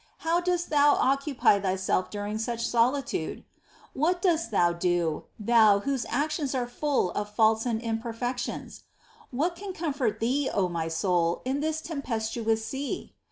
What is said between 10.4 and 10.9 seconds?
O my